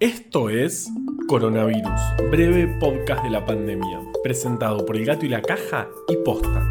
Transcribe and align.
Esto 0.00 0.48
es 0.48 0.88
Coronavirus, 1.26 2.00
breve 2.30 2.68
podcast 2.78 3.24
de 3.24 3.30
la 3.30 3.44
pandemia, 3.44 4.00
presentado 4.22 4.86
por 4.86 4.96
El 4.96 5.04
Gato 5.04 5.26
y 5.26 5.28
la 5.28 5.42
Caja 5.42 5.88
y 6.06 6.14
Posta. 6.18 6.70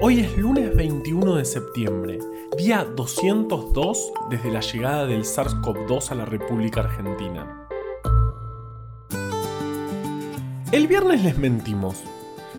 Hoy 0.00 0.20
es 0.20 0.34
lunes 0.38 0.74
21 0.74 1.34
de 1.34 1.44
septiembre, 1.44 2.20
día 2.56 2.84
202 2.84 4.12
desde 4.30 4.50
la 4.50 4.60
llegada 4.60 5.06
del 5.06 5.24
SARS-CoV-2 5.24 6.10
a 6.10 6.14
la 6.14 6.24
República 6.24 6.80
Argentina. 6.80 7.68
El 10.72 10.86
viernes 10.86 11.22
les 11.22 11.36
mentimos. 11.36 12.02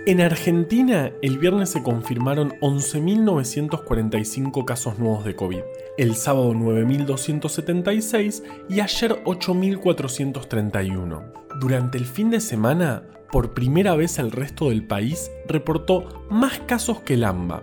En 0.08 0.20
Argentina, 0.20 1.12
el 1.22 1.38
viernes 1.38 1.70
se 1.70 1.84
confirmaron 1.84 2.54
11.945 2.62 4.66
casos 4.66 4.98
nuevos 4.98 5.24
de 5.24 5.36
COVID, 5.36 5.62
el 6.00 6.16
sábado 6.16 6.56
9.276 6.56 8.42
y 8.68 8.80
ayer 8.80 9.24
8.431. 9.24 11.24
Durante 11.60 12.00
el 12.00 12.08
fin 12.08 12.32
de 12.32 12.40
semana, 12.40 13.04
por 13.32 13.54
primera 13.54 13.96
vez 13.96 14.18
el 14.18 14.32
resto 14.32 14.70
del 14.70 14.88
país 14.88 15.30
reportó 15.48 16.26
más 16.32 16.58
casos 16.62 17.02
que 17.02 17.14
el 17.14 17.24
AMBA. 17.24 17.62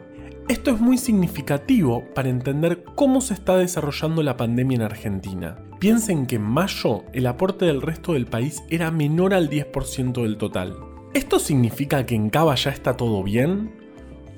Esto 0.48 0.70
es 0.70 0.80
muy 0.80 0.96
significativo 0.96 2.04
para 2.14 2.28
entender 2.28 2.84
cómo 2.94 3.20
se 3.20 3.34
está 3.34 3.56
desarrollando 3.56 4.22
la 4.22 4.36
pandemia 4.36 4.76
en 4.76 4.82
Argentina. 4.82 5.58
Piensen 5.80 6.26
que 6.26 6.36
en 6.36 6.42
mayo 6.42 7.02
el 7.12 7.26
aporte 7.26 7.64
del 7.64 7.82
resto 7.82 8.12
del 8.12 8.26
país 8.26 8.62
era 8.70 8.92
menor 8.92 9.34
al 9.34 9.50
10% 9.50 10.22
del 10.22 10.38
total. 10.38 10.76
¿Esto 11.18 11.38
significa 11.40 12.06
que 12.06 12.14
en 12.14 12.30
Cava 12.30 12.54
ya 12.54 12.70
está 12.70 12.96
todo 12.96 13.24
bien? 13.24 13.72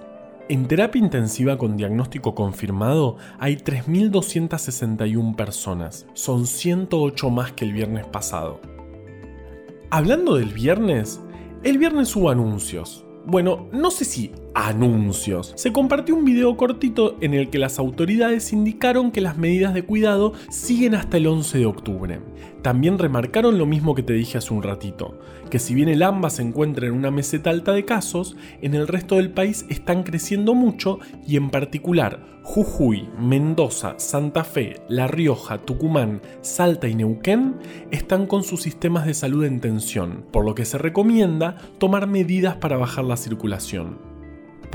En 0.50 0.68
terapia 0.68 1.00
intensiva 1.00 1.58
con 1.58 1.76
diagnóstico 1.76 2.36
confirmado 2.36 3.18
hay 3.40 3.56
3.261 3.56 5.36
personas, 5.36 6.06
son 6.14 6.46
108 6.46 7.32
más 7.32 7.54
que 7.54 7.66
el 7.66 7.74
viernes 7.74 8.06
pasado. 8.06 8.62
Hablando 9.90 10.36
del 10.36 10.50
viernes, 10.50 11.20
el 11.64 11.80
viernes 11.80 12.16
hubo 12.16 12.30
anuncios. 12.30 13.04
Bueno, 13.26 13.68
no 13.72 13.90
sé 13.90 14.06
si 14.06 14.32
anuncios. 14.56 15.52
Se 15.56 15.74
compartió 15.74 16.16
un 16.16 16.24
video 16.24 16.56
cortito 16.56 17.18
en 17.20 17.34
el 17.34 17.50
que 17.50 17.60
las 17.60 17.78
autoridades 17.78 18.54
indicaron 18.54 19.12
que 19.12 19.22
las 19.22 19.38
medidas 19.38 19.74
de 19.74 19.84
cuidado 19.84 20.34
siguen 20.50 20.96
hasta 20.96 21.18
el 21.18 21.28
11 21.28 21.60
de 21.60 21.66
octubre. 21.66 22.22
También 22.62 22.98
remarcaron 22.98 23.58
lo 23.58 23.66
mismo 23.66 23.94
que 23.94 24.02
te 24.02 24.14
dije 24.14 24.38
hace 24.38 24.54
un 24.54 24.64
ratito, 24.64 25.20
que 25.52 25.60
si 25.60 25.76
bien 25.76 25.90
el 25.90 26.02
AMBA 26.02 26.30
se 26.30 26.42
encuentra 26.42 26.88
en 26.88 26.94
una 26.94 27.12
meseta 27.12 27.50
alta 27.50 27.74
de 27.74 27.86
casos, 27.86 28.38
en 28.62 28.74
el 28.74 28.88
resto 28.88 29.18
del 29.18 29.30
país 29.30 29.66
están 29.70 30.04
creciendo 30.04 30.56
mucho 30.56 31.00
y 31.28 31.36
en 31.36 31.50
particular 31.50 32.26
Jujuy, 32.44 33.10
Mendoza, 33.20 33.96
Santa 33.98 34.44
Fe, 34.44 34.82
La 34.88 35.08
Rioja, 35.08 35.58
Tucumán, 35.58 36.22
Salta 36.42 36.88
y 36.88 36.96
Neuquén 36.96 37.56
están 37.92 38.26
con 38.26 38.44
sus 38.44 38.62
sistemas 38.62 39.06
de 39.06 39.16
salud 39.16 39.44
en 39.44 39.60
tensión, 39.60 40.24
por 40.32 40.46
lo 40.46 40.56
que 40.56 40.64
se 40.64 40.78
recomienda 40.78 41.58
tomar 41.78 42.08
medidas 42.08 42.56
para 42.56 42.78
bajar 42.78 43.04
la 43.04 43.18
circulación. 43.18 44.15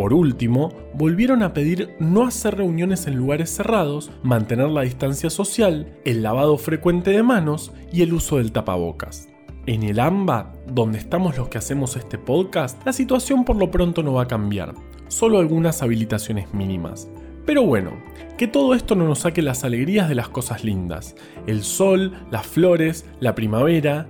Por 0.01 0.15
último, 0.15 0.73
volvieron 0.95 1.43
a 1.43 1.53
pedir 1.53 1.95
no 1.99 2.25
hacer 2.25 2.57
reuniones 2.57 3.07
en 3.07 3.17
lugares 3.17 3.51
cerrados, 3.51 4.11
mantener 4.23 4.71
la 4.71 4.81
distancia 4.81 5.29
social, 5.29 5.95
el 6.07 6.23
lavado 6.23 6.57
frecuente 6.57 7.11
de 7.11 7.23
manos 7.23 7.71
y 7.93 8.01
el 8.01 8.15
uso 8.15 8.39
del 8.39 8.51
tapabocas. 8.51 9.29
En 9.67 9.83
el 9.83 10.01
AMBA, 10.01 10.55
donde 10.69 10.97
estamos 10.97 11.37
los 11.37 11.51
que 11.51 11.59
hacemos 11.59 11.97
este 11.97 12.17
podcast, 12.17 12.83
la 12.87 12.95
situación 12.95 13.45
por 13.45 13.57
lo 13.57 13.71
pronto 13.71 14.03
no 14.03 14.15
va 14.15 14.23
a 14.23 14.27
cambiar, 14.27 14.73
solo 15.09 15.39
algunas 15.39 15.83
habilitaciones 15.83 16.55
mínimas. 16.55 17.11
Pero 17.45 17.65
bueno, 17.65 17.93
que 18.39 18.47
todo 18.47 18.73
esto 18.73 18.95
no 18.95 19.07
nos 19.07 19.19
saque 19.19 19.43
las 19.43 19.65
alegrías 19.65 20.09
de 20.09 20.15
las 20.15 20.31
cosas 20.31 20.65
lindas, 20.65 21.15
el 21.47 21.63
sol, 21.63 22.15
las 22.31 22.47
flores, 22.47 23.05
la 23.21 23.35
primavera 23.35 24.09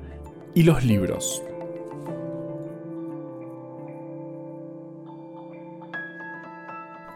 y 0.54 0.62
los 0.62 0.84
libros. 0.84 1.42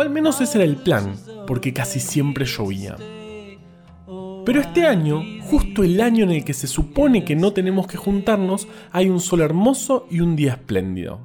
al 0.00 0.10
menos 0.10 0.42
ese 0.42 0.58
era 0.58 0.64
el 0.64 0.76
plan, 0.76 1.16
porque 1.46 1.72
casi 1.72 2.00
siempre 2.00 2.44
llovía. 2.44 2.96
Pero 4.46 4.60
este 4.60 4.86
año, 4.86 5.24
justo 5.42 5.82
el 5.82 6.00
año 6.00 6.22
en 6.22 6.30
el 6.30 6.44
que 6.44 6.54
se 6.54 6.68
supone 6.68 7.24
que 7.24 7.34
no 7.34 7.52
tenemos 7.52 7.88
que 7.88 7.96
juntarnos, 7.96 8.68
hay 8.92 9.08
un 9.08 9.18
sol 9.18 9.40
hermoso 9.40 10.06
y 10.08 10.20
un 10.20 10.36
día 10.36 10.52
espléndido. 10.52 11.18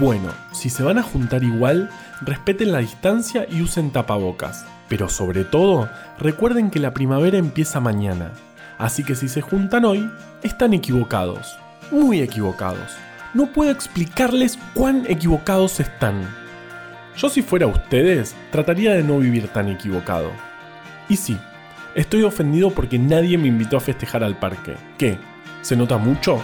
Bueno, 0.00 0.30
si 0.52 0.68
se 0.68 0.82
van 0.82 0.98
a 0.98 1.04
juntar 1.04 1.44
igual, 1.44 1.90
respeten 2.22 2.72
la 2.72 2.80
distancia 2.80 3.46
y 3.48 3.62
usen 3.62 3.92
tapabocas. 3.92 4.66
Pero 4.88 5.08
sobre 5.08 5.44
todo, 5.44 5.88
recuerden 6.18 6.72
que 6.72 6.80
la 6.80 6.92
primavera 6.92 7.38
empieza 7.38 7.78
mañana. 7.78 8.32
Así 8.76 9.04
que 9.04 9.14
si 9.14 9.28
se 9.28 9.42
juntan 9.42 9.84
hoy, 9.84 10.10
están 10.42 10.74
equivocados. 10.74 11.56
Muy 11.92 12.20
equivocados. 12.20 12.96
No 13.32 13.52
puedo 13.52 13.70
explicarles 13.70 14.58
cuán 14.74 15.04
equivocados 15.08 15.78
están. 15.78 16.28
Yo 17.16 17.28
si 17.28 17.42
fuera 17.42 17.68
ustedes, 17.68 18.34
trataría 18.50 18.92
de 18.92 19.04
no 19.04 19.20
vivir 19.20 19.46
tan 19.46 19.68
equivocado. 19.68 20.32
Y 21.08 21.16
sí, 21.16 21.38
estoy 21.94 22.22
ofendido 22.22 22.70
porque 22.70 22.98
nadie 22.98 23.38
me 23.38 23.48
invitó 23.48 23.76
a 23.76 23.80
festejar 23.80 24.24
al 24.24 24.38
parque. 24.38 24.74
¿Qué? 24.98 25.18
¿Se 25.62 25.76
nota 25.76 25.98
mucho? 25.98 26.40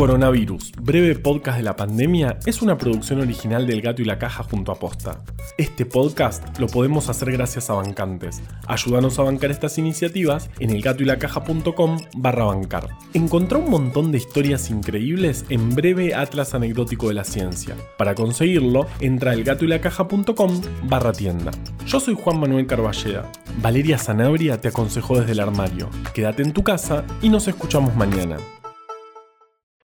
Coronavirus, 0.00 0.72
breve 0.80 1.14
podcast 1.14 1.58
de 1.58 1.62
la 1.62 1.76
pandemia, 1.76 2.38
es 2.46 2.62
una 2.62 2.78
producción 2.78 3.20
original 3.20 3.66
del 3.66 3.82
Gato 3.82 4.00
y 4.00 4.06
la 4.06 4.18
Caja 4.18 4.42
junto 4.42 4.72
a 4.72 4.78
Posta. 4.78 5.22
Este 5.58 5.84
podcast 5.84 6.58
lo 6.58 6.68
podemos 6.68 7.10
hacer 7.10 7.30
gracias 7.32 7.68
a 7.68 7.74
bancantes. 7.74 8.40
Ayúdanos 8.66 9.18
a 9.18 9.24
bancar 9.24 9.50
estas 9.50 9.76
iniciativas 9.76 10.48
en 10.58 10.70
elgatoylacaja.com 10.70 11.98
barra 12.16 12.44
bancar. 12.46 12.88
Encontrá 13.12 13.58
un 13.58 13.68
montón 13.68 14.10
de 14.10 14.16
historias 14.16 14.70
increíbles 14.70 15.44
en 15.50 15.74
breve 15.74 16.14
Atlas 16.14 16.54
Anecdótico 16.54 17.08
de 17.08 17.14
la 17.16 17.24
Ciencia. 17.24 17.76
Para 17.98 18.14
conseguirlo, 18.14 18.86
entra 19.00 19.32
a 19.32 19.34
elgatoylacaja.com 19.34 20.62
barra 20.84 21.12
tienda. 21.12 21.50
Yo 21.84 22.00
soy 22.00 22.14
Juan 22.18 22.40
Manuel 22.40 22.66
Carballeda. 22.66 23.30
Valeria 23.60 23.98
Sanabria 23.98 24.58
te 24.62 24.68
aconsejó 24.68 25.20
desde 25.20 25.32
el 25.32 25.40
armario. 25.40 25.90
Quédate 26.14 26.42
en 26.42 26.54
tu 26.54 26.64
casa 26.64 27.04
y 27.20 27.28
nos 27.28 27.48
escuchamos 27.48 27.94
mañana. 27.96 28.38